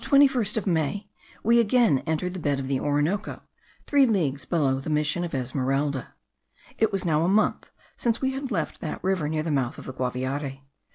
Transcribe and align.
On 0.11 0.19
the 0.19 0.27
21st 0.27 0.65
May, 0.65 1.09
we 1.43 1.59
again 1.59 1.99
entered 2.07 2.33
the 2.33 2.39
bed 2.39 2.59
of 2.59 2.67
the 2.67 2.79
Orinoco, 2.79 3.43
three 3.85 4.07
leagues 4.07 4.45
below 4.45 4.79
the 4.79 4.89
mission 4.89 5.23
of 5.23 5.35
Esmeralda. 5.35 6.15
It 6.79 6.91
was 6.91 7.05
now 7.05 7.21
a 7.23 7.27
month 7.29 7.69
since 7.97 8.19
we 8.19 8.31
had 8.31 8.49
left 8.49 8.81
that 8.81 9.03
river 9.03 9.29
near 9.29 9.43
the 9.43 9.51
mouth 9.51 9.77
of 9.77 9.85
the 9.85 9.93
Guaviare. 9.93 10.61